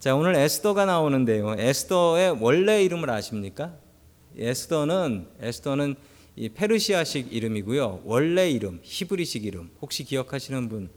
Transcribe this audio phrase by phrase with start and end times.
[0.00, 1.56] 자, 오늘 에스더가 나오는데요.
[1.58, 3.74] 에스더의 원래 이름을 아십니까?
[4.34, 5.94] 에스더는 에스더는
[6.36, 8.00] 이 페르시아식 이름이고요.
[8.06, 9.70] 원래 이름, 히브리식 이름.
[9.82, 10.88] 혹시 기억하시는 분?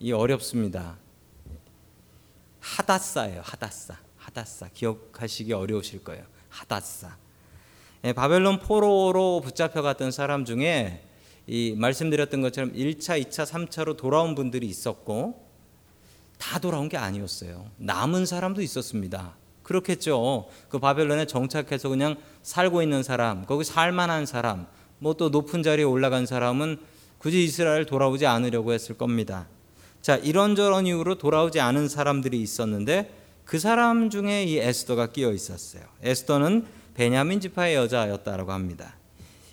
[0.00, 0.98] 이 어렵습니다.
[2.58, 3.40] 하다사예요.
[3.44, 3.98] 하다사.
[4.16, 4.68] 하다사.
[4.74, 6.24] 기억하시기 어려우실 거예요.
[6.48, 7.16] 하다사.
[8.02, 11.04] 예, 바벨론 포로로 붙잡혀 갔던 사람 중에
[11.46, 15.43] 이 말씀드렸던 것처럼 1차, 2차, 3차로 돌아온 분들이 있었고
[16.44, 17.70] 다 돌아온 게 아니었어요.
[17.78, 19.34] 남은 사람도 있었습니다.
[19.62, 20.46] 그렇겠죠.
[20.68, 24.66] 그 바벨론에 정착해서 그냥 살고 있는 사람, 거기 살만한 사람,
[24.98, 26.78] 뭐 또 높은 자리에 올라간 사람은
[27.16, 29.46] 굳이 이스라엘 돌아오지 않으려고 했을 겁니다.
[30.02, 33.10] 자, 이런저런 이유로 돌아오지 않은 사람들이 있었는데
[33.46, 35.82] 그 사람 중에 이 에스더가 끼어 있었어요.
[36.02, 38.96] 에스더는 베냐민 지파의 여자였다라고 합니다.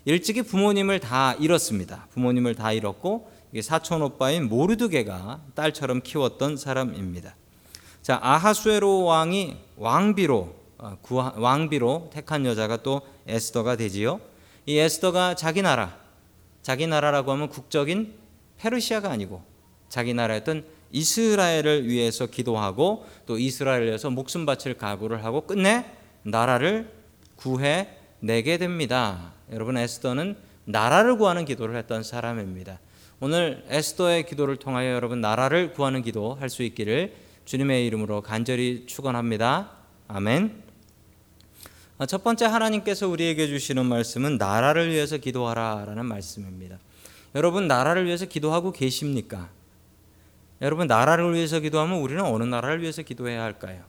[0.04, 2.08] 일찍이 부모님을 다 잃었습니다.
[2.12, 7.36] 부모님을 다 잃었고 사촌 오빠인 모르드게가 딸처럼 키웠던 사람입니다.
[8.02, 14.22] 자 아하수에로 왕이 왕비로 어, 왕비로 택한 여자가 또 에스더가 되지요.
[14.66, 15.98] 이 에스더가 자기 나라
[16.62, 18.13] 자기 나라라고 하면 국적인
[18.57, 19.44] 페르시아가 아니고
[19.90, 25.85] 자기 나라였던 이스라엘을 위해서 기도하고 또 이스라엘을 위해서 목숨 바칠 각오를 하고 끝내
[26.24, 26.91] 나라를
[27.35, 29.34] 구해 내게 됩니다.
[29.52, 32.79] 여러분 에스더는 나라를 구하는 기도를 했던 사람입니다.
[33.24, 37.14] 오늘 에스더의 기도를 통하여 여러분 나라를 구하는 기도 할 수 있기를
[37.46, 39.74] 주님의 이름으로 간절히 축원합니다.
[40.08, 40.63] 아멘.
[42.00, 46.80] 아, 첫 번째 하나님께서 우리에게 주시는 말씀은 나라를 위해서 기도하라라는 말씀입니다.
[47.36, 49.52] 여러분 나라를 위해서 기도하고 계십니까?
[50.60, 53.84] 여러분 나라를 위해서 기도하면 우리는 어느 나라를 위해서 기도해야 할까요?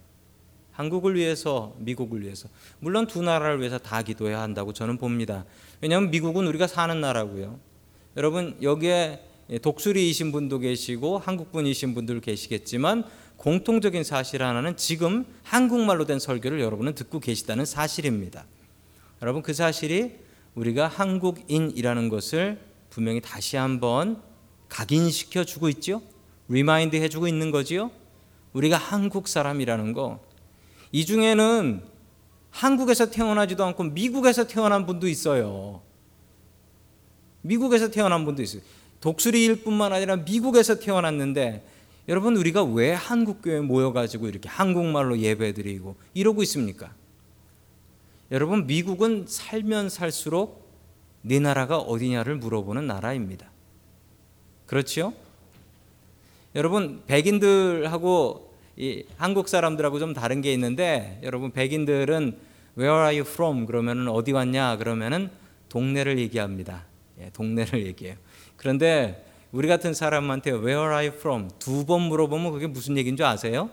[0.72, 2.50] 한국을 위해서, 미국을 위해서.
[2.80, 5.46] 물론 두 나라를 위해서 다 기도해야 한다고 저는 봅니다.
[5.80, 7.71] 왜냐하면 미국은 우리가 사는 나라고요.
[8.16, 9.20] 여러분 여기에
[9.62, 13.04] 독수리이신 분도 계시고 한국분이신 분들 계시겠지만
[13.36, 18.44] 공통적인 사실 하나는 지금 한국말로 된 설교를 여러분은 듣고 계시다는 사실입니다.
[19.20, 20.12] 여러분 그 사실이
[20.54, 24.20] 우리가 한국인이라는 것을 분명히 다시 한번
[24.68, 26.02] 각인시켜 주고 있죠.
[26.48, 27.90] remind 해 주고 있는 거지요.
[28.52, 30.20] 우리가 한국 사람이라는 거.
[30.92, 31.82] 이 중에는
[32.50, 35.80] 한국에서 태어나지도 않고 미국에서 태어난 분도 있어요.
[37.42, 38.62] 미국에서 태어난 분도 있어요.
[39.00, 41.64] 독수리일 뿐만 아니라 미국에서 태어났는데
[42.08, 46.92] 여러분 우리가 왜 한국 교회 모여 가지고 이렇게 한국말로 예배드리고 이러고 있습니까?
[48.30, 50.62] 여러분 미국은 살면 살수록
[51.22, 53.50] 네 나라가 어디냐를 물어보는 나라입니다.
[54.66, 55.12] 그렇죠?
[56.54, 62.36] 여러분 백인들하고 이 한국 사람들하고 좀 다른 게 있는데 여러분 백인들은
[62.78, 63.66] Where are you from?
[63.66, 64.78] 그러면은 어디 왔냐?
[64.78, 65.30] 그러면은
[65.68, 66.84] 동네를 얘기합니다.
[67.20, 68.16] 예, 동네를 얘기해요.
[68.56, 71.48] 그런데 우리 같은 사람한테 Where are you from?
[71.58, 73.70] 두 번 물어보면 그게 무슨 얘기인 줄 아세요?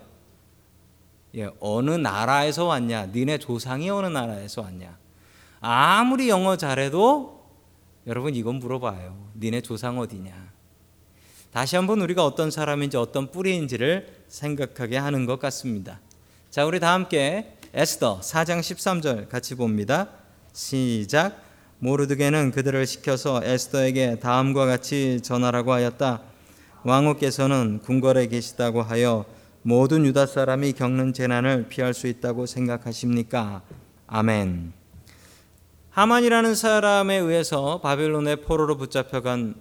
[1.36, 3.06] 예, 어느 나라에서 왔냐?
[3.06, 4.98] 니네 조상이 어느 나라에서 왔냐?
[5.60, 7.40] 아무리 영어 잘해도
[8.06, 9.30] 여러분 이건 물어봐요.
[9.38, 10.50] 니네 조상 어디냐?
[11.52, 16.00] 다시 한번 우리가 어떤 사람인지 어떤 뿌리인지를 생각하게 하는 것 같습니다.
[16.50, 20.08] 자, 우리 다 함께 에스더 4장 13절 같이 봅니다.
[20.52, 21.42] 시작.
[21.80, 26.20] 모르드게는 그들을 시켜서 에스더에게 다음과 같이 전하라고 하였다.
[26.84, 29.24] 왕후께서는 궁궐에 계시다고 하여
[29.62, 33.62] 모든 유다 사람이 겪는 재난을 피할 수 있다고 생각하십니까?
[34.06, 34.72] 아멘.
[35.90, 39.54] 하만이라는 사람에 의해서 바벨론의 포로로 붙잡혀간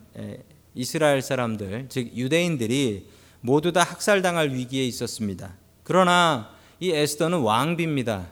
[0.75, 3.09] 이스라엘 사람들, 즉 유대인들이
[3.41, 5.53] 모두 다 학살당할 위기에 있었습니다.
[5.83, 6.49] 그러나
[6.81, 8.27] 이 에스더는 왕비입니다.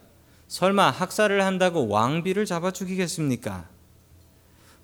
[0.48, 3.77] 설마 학살을 한다고 왕비를 잡아 죽이겠습니까?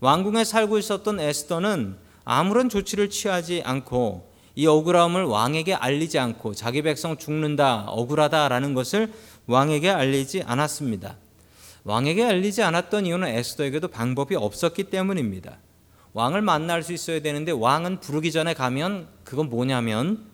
[0.03, 7.17] 왕궁에 살고 있었던 에스더는 아무런 조치를 취하지 않고 이 억울함을 왕에게 알리지 않고 자기 백성
[7.17, 9.13] 죽는다, 억울하다라는 것을
[9.47, 11.15] 왕에게 알리지 않았습니다.
[11.85, 15.59] 왕에게 알리지 않았던 이유는 에스더에게도 방법이 없었기 때문입니다.
[16.11, 20.25] 왕을 만날 수 있어야 되는데 왕은 부르기 전에 가면 그건 뭐냐면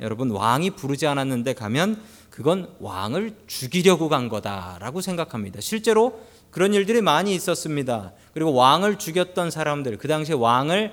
[0.00, 2.00] 여러분 왕이 부르지 않았는데 가면
[2.38, 5.60] 그건 왕을 죽이려고 간 거다라고 생각합니다.
[5.60, 6.20] 실제로
[6.52, 8.12] 그런 일들이 많이 있었습니다.
[8.32, 10.92] 그리고 왕을 죽였던 사람들, 그 당시에 왕을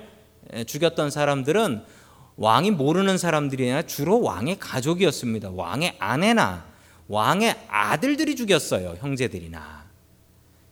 [0.66, 1.84] 죽였던 사람들은
[2.34, 5.50] 왕이 모르는 사람들이 아니라 주로 왕의 가족이었습니다.
[5.52, 6.64] 왕의 아내나
[7.06, 8.96] 왕의 아들들이 죽였어요.
[8.98, 9.84] 형제들이나.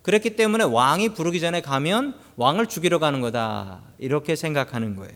[0.03, 3.81] 그랬기 때문에 왕이 부르기 전에 가면 왕을 죽이러 가는 거다.
[4.01, 5.15] 이렇게 생각하는 거예요.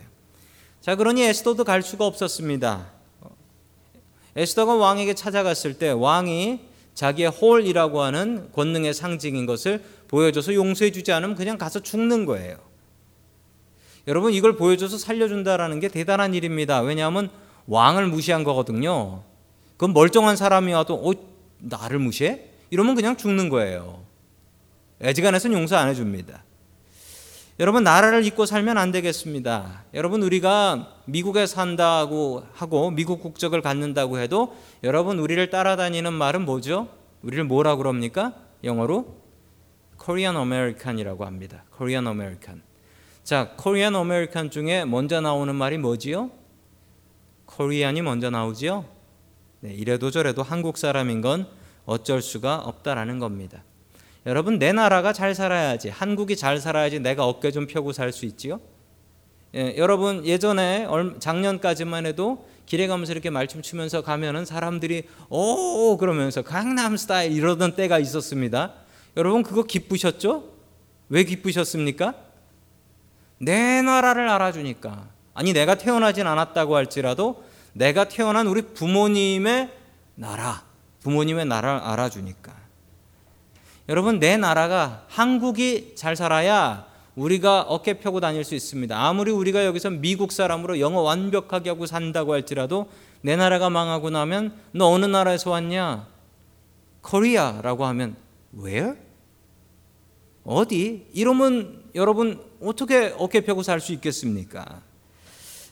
[0.81, 2.98] 자, 그러니 에스더도 갈 수가 없었습니다.
[4.37, 6.61] 에스더가 왕에게 찾아갔을 때 왕이
[6.95, 12.57] 자기의 홀이라고 하는 권능의 상징인 것을 보여줘서 용서해 주지 않으면 그냥 가서 죽는 거예요.
[14.09, 16.81] 여러분 이걸 보여줘서 살려준다라는 게 대단한 일입니다.
[16.81, 17.31] 왜냐하면
[17.67, 19.23] 왕을 무시한 거거든요.
[19.77, 21.13] 그건 멀쩡한 사람이 와도 어
[21.59, 22.47] 나를 무시해?
[22.71, 24.03] 이러면 그냥 죽는 거예요.
[25.03, 26.43] 애지간해서는 용서 안 해줍니다.
[27.61, 29.85] 여러분 나라를 잊고 살면 안 되겠습니다.
[29.95, 36.89] 여러분 우리가 미국에 산다고 하고 미국 국적을 갖는다고 해도 여러분 우리를 따라다니는 말은 뭐죠?
[37.23, 38.35] 우리를 뭐라 그럽니까?
[38.63, 39.17] 영어로
[40.01, 41.65] Korean American이라고 합니다.
[41.77, 42.63] Korean American.
[43.25, 46.31] 자, Korean American 중에 먼저 나오는 말이 뭐지요?
[47.47, 48.85] 코리안이 먼저 나오지요.
[49.61, 51.49] 네, 이래도 저래도 한국 사람인 건
[51.87, 53.65] 어쩔 수가 없다라는 겁니다.
[54.29, 58.61] 여러분 내 나라가 잘 살아야지 한국이 잘 살아야지 내가 어깨 좀 펴고 살 수 있지요.
[59.55, 60.87] 예, 여러분 예전에
[61.19, 67.99] 작년까지만 해도 길에 가면서 이렇게 말춤 추면서 가면은 사람들이 오 그러면서 강남 스타일 이러던 때가
[67.99, 68.75] 있었습니다.
[69.17, 70.45] 여러분 그거 기쁘셨죠?
[71.09, 72.13] 왜 기쁘셨습니까?
[73.39, 79.71] 내 나라를 알아주니까 아니 내가 태어나진 않았다고 할지라도 내가 태어난 우리 부모님의
[80.17, 80.65] 나라
[81.01, 82.58] 부모님의 나라를 알아주니까
[83.89, 86.87] 여러분 내 나라가 한국이 잘 살아야
[87.17, 88.97] 우리가 어깨 펴고 다닐 수 있습니다.
[88.97, 92.89] 아무리 우리가 여기서 미국 사람으로 영어 완벽하게 하고 산다고 할지라도
[93.23, 96.07] 내 나라가 망하고 나면 너 어느 나라에서 왔냐?
[97.01, 98.17] Korea라고 하면
[98.57, 98.95] where?
[100.45, 101.07] 어디?
[101.15, 104.83] 이러면 여러분 어떻게 어깨 펴고 살 수 있겠습니까?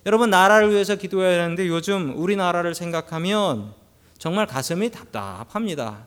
[0.07, 3.75] 여러분 나라를 위해서 기도해야 하는데 요즘 우리나라를 생각하면
[4.19, 6.07] 정말 가슴이 답답합니다.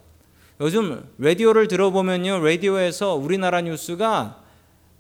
[0.62, 2.44] 요즘 라디오를 들어보면요.
[2.44, 4.44] 라디오에서 우리나라 뉴스가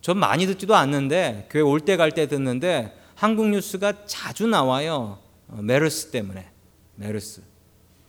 [0.01, 5.19] 전 많이 듣지도 않는데 교회 올 때 갈때 듣는데 한국 뉴스가 자주 나와요.
[5.49, 6.49] 어, 메르스 때문에.
[6.95, 7.41] 메르스.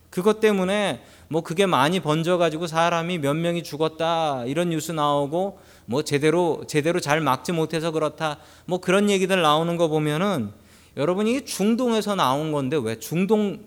[0.09, 6.03] 그것 때문에 뭐 그게 많이 번져 가지고 사람이 몇 명이 죽었다 이런 뉴스 나오고 뭐
[6.03, 10.51] 제대로 제대로 잘 막지 못해서 그렇다 뭐 그런 얘기들 나오는 거 보면은
[10.97, 13.65] 여러분이 중동에서 나온 건데 왜 중동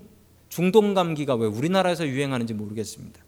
[0.51, 3.24] 중동 감기가 왜 우리나라에서 유행하는지 모르겠습니다.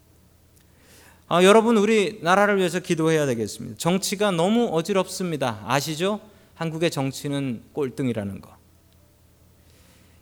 [1.28, 3.76] 아, 여러분 우리 나라를 위해서 기도해야 되겠습니다.
[3.78, 5.60] 정치가 너무 어지럽습니다.
[5.66, 6.20] 아시죠?
[6.54, 8.56] 한국의 정치는 꼴등이라는 거.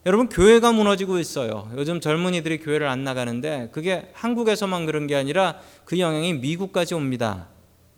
[0.06, 1.70] 여러분 교회가 무너지고 있어요.
[1.76, 7.48] 요즘 젊은이들이 교회를 안 나가는데 그게 한국에서만 그런 게 아니라 그 영향이 미국까지 옵니다.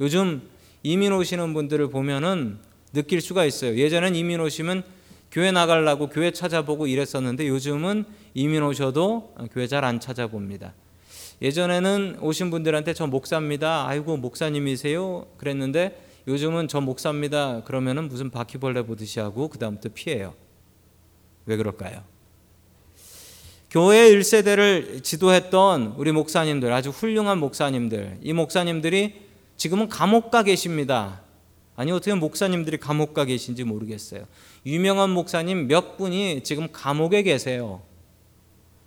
[0.00, 0.42] 요즘
[0.82, 2.58] 이민 오시는 분들을 보면은
[2.92, 3.76] 느낄 수가 있어요.
[3.76, 4.84] 예전엔 이민 오시면
[5.30, 8.04] 교회 나가려고 교회 찾아보고 이랬었는데 요즘은
[8.34, 10.74] 이민 오셔도 교회 잘 안 찾아봅니다.
[11.42, 13.86] 예전에는 오신 분들한테 저 목사입니다.
[13.86, 15.26] 아이고 목사님이세요?
[15.36, 17.62] 그랬는데 요즘은 저 목사입니다.
[17.64, 20.34] 그러면은 무슨 바퀴벌레 보듯이 하고 그다음부터 피해요.
[21.44, 22.02] 왜 그럴까요?
[23.70, 31.20] 교회 1세대를 지도했던 우리 목사님들, 아주 훌륭한 목사님들, 이 목사님들이 지금은 감옥 가 계십니다.
[31.76, 34.24] 아니 어떻게 목사님들이 감옥 가 계신지 모르겠어요.
[34.64, 37.82] 유명한 목사님 몇 분이 지금 감옥에 계세요.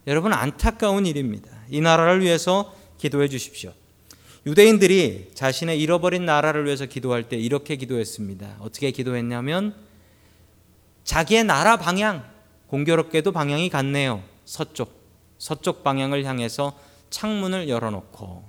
[0.07, 1.58] 여러분 안타까운 일입니다.
[1.69, 3.73] 이 나라를 위해서 기도해 주십시오.
[4.45, 8.57] 유대인들이 자신의 잃어버린 나라를 위해서 기도할 때 이렇게 기도했습니다.
[8.59, 9.75] 어떻게 기도했냐면
[11.03, 12.23] 자기의 나라 방향
[12.67, 14.23] 공교롭게도 방향이 같네요.
[14.45, 14.99] 서쪽
[15.37, 16.77] 서쪽 방향을 향해서
[17.09, 18.43] 창문을 열어놓고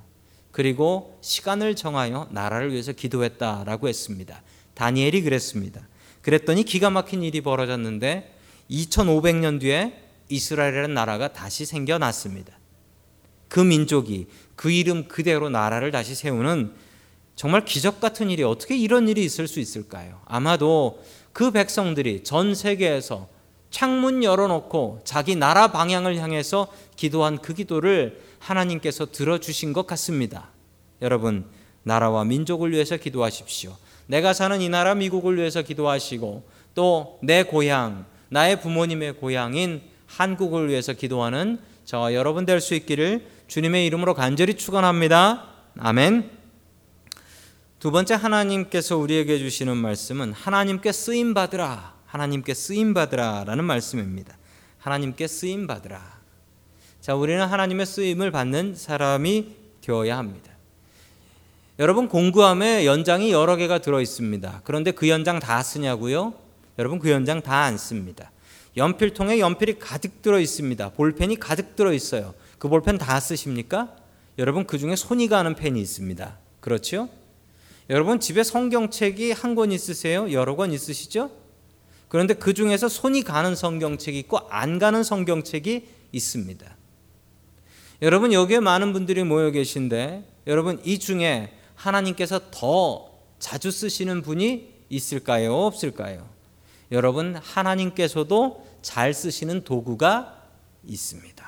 [0.51, 4.43] 그리고 시간을 정하여 나라를 위해서 기도했다라고 했습니다.
[4.75, 5.81] 다니엘이 그랬습니다.
[6.23, 8.37] 그랬더니 기가 막힌 일이 벌어졌는데
[8.71, 12.60] 2500년 뒤에 이스라엘이라는 나라가 다시 생겨났습니다.
[13.51, 16.73] 그 민족이 그 이름 그대로 나라를 다시 세우는
[17.37, 20.21] 정말 기적 같은 일이 어떻게 이런 일이 있을 수 있을까요?
[20.25, 23.29] 아마도 그 백성들이 전 세계에서
[23.71, 30.51] 창문 열어놓고 자기 나라 방향을 향해서 기도한 그 기도를 하나님께서 들어주신 것 같습니다.
[31.03, 31.45] 여러분,
[31.83, 33.77] 나라와 민족을 위해서 기도하십시오.
[34.07, 40.93] 내가 사는 이 나라 미국을 위해서 기도하시고 또 내 고향, 나의 부모님의 고향인 한국을 위해서
[40.93, 45.45] 기도하는 저와 여러분 될 수 있기를 주님의 이름으로 간절히 축원합니다.
[45.81, 46.31] 아멘.
[47.81, 51.95] 두 번째 하나님께서 우리에게 주시는 말씀은 하나님께 쓰임 받으라.
[52.07, 54.37] 하나님께 쓰임 받으라라는 말씀입니다.
[54.79, 56.21] 하나님께 쓰임 받으라.
[57.01, 60.53] 자, 우리는 하나님의 쓰임을 받는 사람이 되어야 합니다.
[61.81, 64.61] 여러분 공구함에 연장이 여러 개가 들어 있습니다.
[64.63, 66.35] 그런데 그 연장 다 쓰냐고요?
[66.79, 68.31] 여러분 그 연장 다 안 씁니다.
[68.77, 70.91] 연필통에 연필이 가득 들어 있습니다.
[70.91, 72.33] 볼펜이 가득 들어 있어요.
[72.61, 73.97] 그 볼펜 다 쓰십니까?
[74.39, 76.39] 여러분 그 중에 손이 가는 펜이 있습니다.
[76.61, 77.09] 그렇죠?
[77.89, 80.31] 여러분 집에 성경책이 한 권 있으세요?
[80.31, 81.31] 여러 권 있으시죠?
[82.09, 86.77] 그런데 그 중에서 손이 가는 성경책이 있고 안 가는 성경책이 있습니다.
[88.03, 95.55] 여러분 여기에 많은 분들이 모여 계신데 여러분 이 중에 하나님께서 더 자주 쓰시는 분이 있을까요?
[95.57, 96.29] 없을까요?
[96.93, 100.43] 여러분 하나님께서도 잘 쓰시는 도구가
[100.87, 101.40] 있습니다.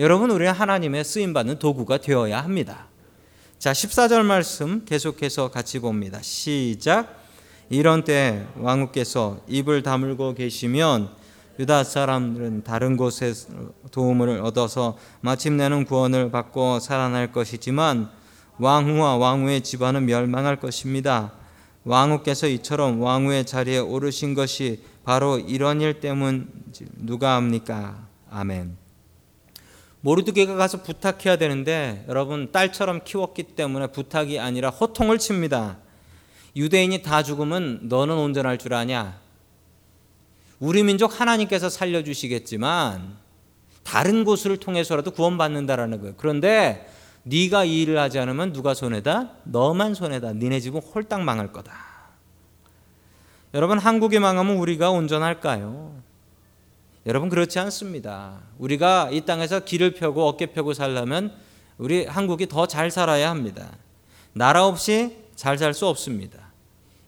[0.00, 2.86] 여러분 우리는 하나님의 쓰임 받는 도구가 되어야 합니다.
[3.58, 6.22] 자, 14절 말씀 계속해서 같이 봅니다.
[6.22, 7.22] 시작.
[7.68, 11.10] 이런 때 왕후께서 입을 다물고 계시면
[11.58, 13.34] 유다 사람들은 다른 곳에
[13.90, 18.08] 도움을 얻어서 마침내는 구원을 받고 살아날 것이지만
[18.58, 21.32] 왕후와 왕후의 집안은 멸망할 것입니다.
[21.84, 26.48] 왕후께서 이처럼 왕후의 자리에 오르신 것이 바로 이런 일 때문
[26.96, 28.08] 누가 합니까?
[28.30, 28.89] 아멘.
[30.02, 35.78] 모르드게가 가서 부탁해야 되는데 여러분 딸처럼 키웠기 때문에 부탁이 아니라 호통을 칩니다.
[36.56, 39.18] 유대인이 다 죽으면 너는 온전할 줄 아냐?
[40.58, 43.16] 우리 민족 하나님께서 살려주시겠지만
[43.82, 46.14] 다른 곳을 통해서라도 구원받는다라는 거예요.
[46.16, 46.88] 그런데
[47.22, 49.32] 네가 이 일을 하지 않으면 누가 손해다?
[49.44, 50.32] 너만 손해다.
[50.32, 51.72] 니네 집은 홀딱 망할 거다.
[53.52, 56.09] 여러분 한국이 망하면 우리가 온전할까요?
[57.10, 58.40] 여러분 그렇지 않습니다.
[58.56, 61.34] 우리가 이 땅에서 길을 펴고 어깨 펴고 살려면
[61.76, 63.76] 우리 한국이 더 잘 살아야 합니다.
[64.32, 66.52] 나라 없이 잘 살 수 없습니다.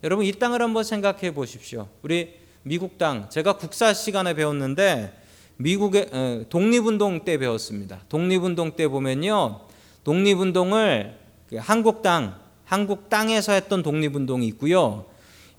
[0.02, 1.87] 여러분 이 땅을 한번 생각해 보십시오.
[2.02, 5.16] 우리 미국 땅 제가 국사 시간에 배웠는데
[5.59, 8.00] 미국의 독립운동 때 배웠습니다.
[8.09, 9.61] 독립운동 때 보면요
[10.02, 11.16] 독립운동을
[11.49, 15.06] 그 한국 땅 한국 땅에서 했던 독립운동이 있고요.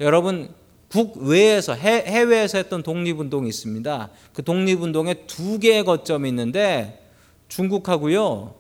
[0.02, 0.54] 여러분
[0.94, 4.10] 국외에서 해외에서 했던 독립운동이 있습니다.
[4.32, 7.10] 그 독립운동에 두 개의 거점이 있는데
[7.48, 8.54] 중국하고요.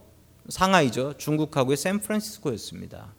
[0.50, 1.13] 상하이죠.
[1.20, 3.13] 중국하고의 샌프란시스코였습니다.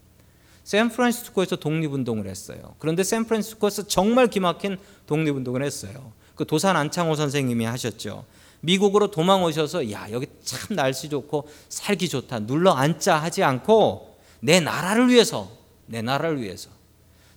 [0.65, 2.75] 샌프란시스코에서 독립운동을 했어요.
[2.81, 6.13] 그런데 샌프란시스코에서 정말 기막힌 독립운동을 했어요.
[6.35, 8.25] 그 도산 안창호 선생님이 하셨죠.
[8.63, 14.59] 미국으로 도망 오셔서 야 여기 참 날씨 좋고 살기 좋다 눌러 앉자 하지 않고 내
[14.59, 15.53] 나라를 위해서
[15.87, 16.71] 내 나라를 위해서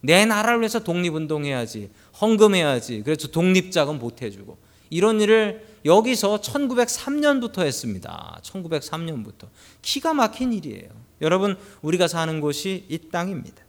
[0.02, 1.90] 내 나라를 위해서 독립운동해야지.
[2.22, 3.04] 헌금해야지.
[3.04, 4.58] 그래서 독립자금 보태주고.
[4.90, 8.40] 이런 일을 여기서 1903년부터 했습니다.
[8.44, 9.48] 1903년부터.
[9.82, 10.90] 기가 막힌 일이에요.
[11.22, 13.68] 여러분, 우리가 사는 곳이 이 땅입니다.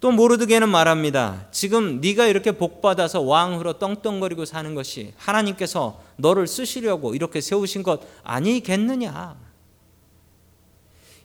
[0.00, 1.48] 또 모르드게는 말합니다.
[1.50, 8.02] 지금 네가 이렇게 복 받아서 왕으로 떵떵거리고 사는 것이 하나님께서 너를 쓰시려고 이렇게 세우신 것
[8.22, 9.36] 아니겠느냐?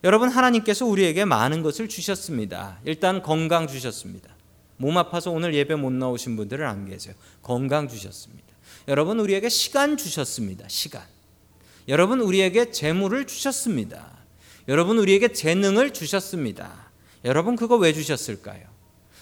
[0.03, 2.79] 여러분 하나님께서 우리에게 많은 것을 주셨습니다.
[2.83, 4.29] 일단 건강 주셨습니다.
[4.75, 7.15] 몸 아파서 오늘 예배 못 나오신 분들은 안 계세요.
[7.41, 8.43] 건강 주셨습니다.
[8.89, 10.67] 여러분 우리에게 시간 주셨습니다.
[10.67, 11.03] 시간.
[11.87, 14.11] 여러분 우리에게 재물을 주셨습니다.
[14.67, 16.91] 여러분 우리에게 재능을 주셨습니다.
[17.23, 18.61] 여러분 그거 왜 주셨을까요?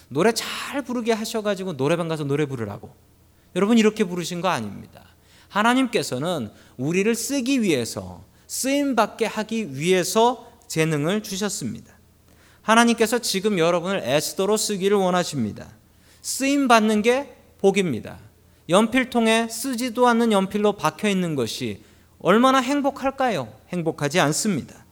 [0.08, 2.92] 노래 잘 부르게 하셔가지고 노래방 가서 노래 부르라고.
[3.54, 5.04] 여러분 이렇게 부르신 거 아닙니다.
[5.48, 11.92] 하나님께서는 우리를 쓰기 위해서 쓰임 받게 하기 위해서 재능을 주셨습니다.
[12.62, 15.68] 하나님께서 지금 여러분을 에스더로 쓰기를 원하십니다.
[16.22, 18.18] 쓰임 받는 게 복입니다.
[18.70, 21.82] 연필통에 쓰지도 않는 연필로 박혀 있는 것이
[22.20, 23.52] 얼마나 행복할까요?
[23.68, 24.86] 행복하지 않습니다.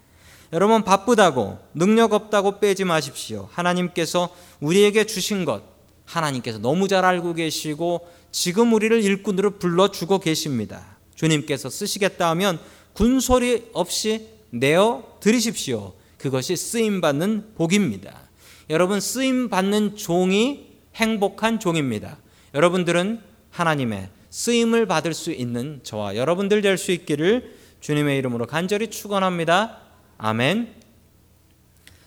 [0.52, 3.48] 여러분 바쁘다고 능력 없다고 빼지 마십시오.
[3.50, 5.62] 하나님께서 우리에게 주신 것
[6.04, 10.98] 하나님께서 너무 잘 알고 계시고 지금 우리를 일꾼으로 불러 주고 계십니다.
[11.14, 12.60] 주님께서 쓰시겠다 하면
[12.92, 15.94] 군소리 없이 내어 드리십시오.
[16.18, 18.28] 그것이 쓰임 받는 복입니다.
[18.68, 22.18] 여러분 쓰임 받는 종이 행복한 종입니다.
[22.54, 29.78] 여러분들은 하나님의 쓰임을 받을 수 있는 저와 여러분들 될 수 있기를 주님의 이름으로 간절히 축원합니다.
[30.18, 30.74] 아멘.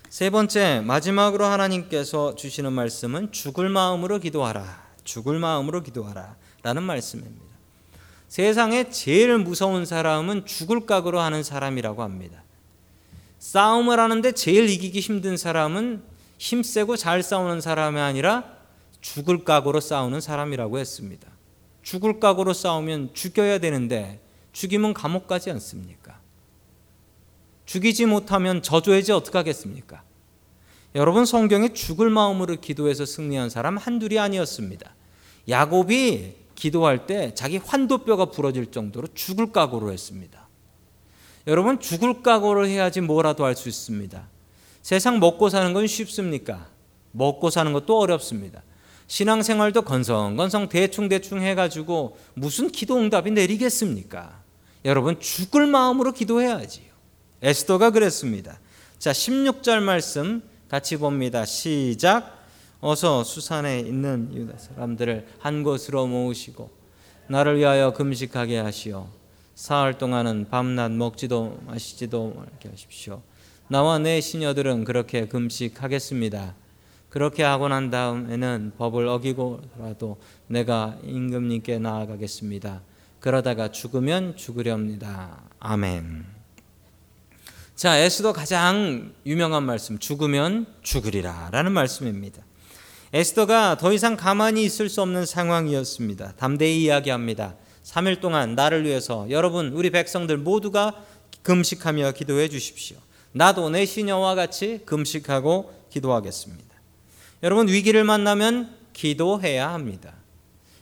[0.08, 4.84] 세 번째 마지막으로 하나님께서 주시는 말씀은 죽을 마음으로 기도하라.
[5.02, 7.53] 죽을 마음으로 기도하라라는 말씀입니다.
[8.34, 12.42] 세상에 제일 무서운 사람은 죽을 각오로 하는 사람이라고 합니다.
[13.38, 16.02] 싸움을 하는데 제일 이기기 힘든 사람은
[16.38, 18.42] 힘세고 잘 싸우는 사람이 아니라
[19.00, 21.28] 죽을 각오로 싸우는 사람이라고 했습니다.
[21.84, 26.18] 죽을 각오로 싸우면 죽여야 되는데 죽이면 감옥 가지 않습니까?
[27.66, 30.02] 죽이지 못하면 저주해지 어떡하겠습니까?
[30.96, 34.92] 여러분 성경에 죽을 마음으로 기도해서 승리한 사람 한둘이 아니었습니다.
[35.48, 40.48] 야곱이 기도할 때 자기 환도뼈가 부러질 정도로 죽을 각오로 했습니다.
[41.46, 44.28] 여러분 죽을 각오를 해야지 뭐라도 할 수 있습니다.
[44.82, 46.68] 세상 먹고 사는 건 쉽습니까?
[47.12, 48.62] 먹고 사는 것도 어렵습니다.
[49.06, 54.42] 신앙생활도 건성건성 대충대충 해가지고 무슨 기도 응답이 내리겠습니까?
[54.84, 56.86] 여러분 죽을 마음으로 기도해야지요.
[57.42, 58.58] 에스더가 그랬습니다.
[58.98, 61.44] 자 16절 말씀 같이 봅니다.
[61.44, 62.43] 시작.
[62.86, 66.70] 어서 수산에 있는 유다 사람들을 한 곳으로 모으시고
[67.28, 69.08] 나를 위하여 금식하게 하시오.
[69.54, 73.22] 사흘 동안은 밤낮 먹지도 마시지도 말게 하십시오.
[73.68, 76.54] 나와 내 시녀들은 그렇게 금식하겠습니다.
[77.08, 82.82] 그렇게 하고 난 다음에는 법을 어기고라도 내가 임금님께 나아가겠습니다.
[83.18, 85.42] 그러다가 죽으면 죽으렵니다.
[85.58, 86.26] 아멘.
[87.76, 92.42] 자, 에스더 가장 유명한 말씀, 죽으면 죽으리라 라는 말씀입니다.
[93.14, 96.32] 에스더가 더 이상 가만히 있을 수 없는 상황이었습니다.
[96.36, 97.54] 담대히 이야기합니다.
[97.84, 101.00] 3일 동안 나를 위해서 여러분, 우리 백성들 모두가
[101.44, 102.96] 금식하며 기도해 주십시오.
[103.30, 106.74] 나도 내 시녀와 같이 금식하고 기도하겠습니다.
[107.44, 110.14] 여러분, 위기를 만나면 기도해야 합니다.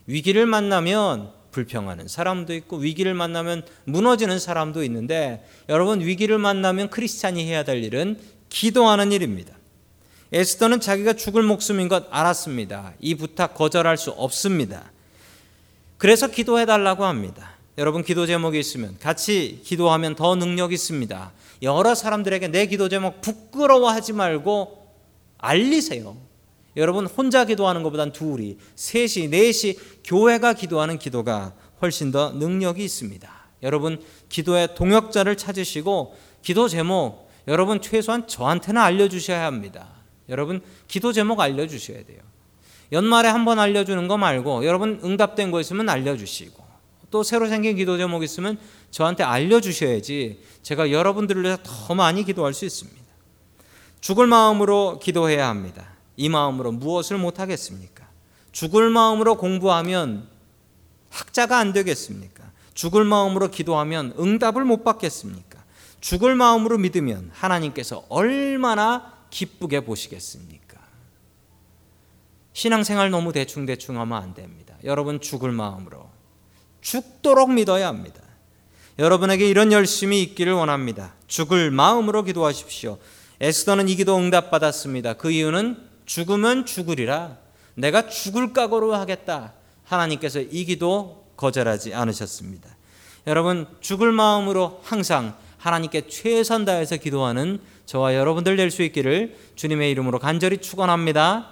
[0.07, 7.62] 위기를 만나면 불평하는 사람도 있고 위기를 만나면 무너지는 사람도 있는데 여러분 위기를 만나면 크리스찬이 해야
[7.62, 9.55] 될 일은 기도하는 일입니다.
[10.33, 12.95] 에스더는 자기가 죽을 목숨인 것 알았습니다.
[13.01, 14.91] 이 부탁 거절할 수 없습니다.
[15.99, 17.53] 그래서 기도해 달라고 합니다.
[17.79, 21.33] 여러분 기도 제목이 있으면 같이 기도하면 더 능력 있습니다.
[21.62, 24.89] 여러 사람들에게 내 기도 제목 부끄러워하지 말고
[25.39, 26.17] 알리세요.
[26.77, 33.31] 여러분 혼자 기도하는 것보단 둘이, 셋이, 넷이 교회가 기도하는 기도가 훨씬 더 능력이 있습니다.
[33.62, 40.01] 여러분 기도의 동역자를 찾으시고 기도 제목 여러분 최소한 저한테는 알려주셔야 합니다.
[40.29, 42.21] 여러분 기도 제목 알려주셔야 돼요.
[42.93, 46.62] 연말에 한 번 알려주는 거 말고 여러분 응답된 거 있으면 알려주시고
[47.11, 48.59] 또 새로 생긴 기도 제목 있으면
[48.91, 53.00] 저한테 알려주셔야지 제가 여러분들을 위해서 더 많이 기도할 수 있습니다.
[54.00, 55.88] 죽을 마음으로 기도해야 합니다.
[56.17, 58.07] 이 마음으로 무엇을 못하겠습니까?
[58.52, 60.29] 죽을 마음으로 공부하면
[61.11, 62.43] 학자가 안 되겠습니까?
[62.75, 65.62] 죽을 마음으로 기도하면 응답을 못 받겠습니까?
[66.00, 70.79] 죽을 마음으로 믿으면 하나님께서 얼마나 기쁘게 보시겠습니까?
[72.53, 74.77] 신앙생활 너무 대충대충 하면 안 됩니다.
[74.85, 76.09] 여러분 죽을 마음으로
[76.83, 78.21] 죽도록 믿어야 합니다.
[78.99, 81.15] 여러분에게 이런 열심이 있기를 원합니다.
[81.27, 82.99] 죽을 마음으로 기도하십시오.
[83.41, 85.15] 에스더는 이 기도 응답받았습니다.
[85.15, 87.39] 그 이유는 죽으면 죽으리라.
[87.75, 89.55] 내가 죽을 각오로 하겠다.
[89.85, 92.69] 하나님께서 이 기도 거절하지 않으셨습니다.
[93.27, 100.18] 여러분 죽을 마음으로 항상 하나님께 최선 다해서 기도하는 저와 여러분들 될 수 있기를 주님의 이름으로
[100.18, 101.51] 간절히 축원합니다.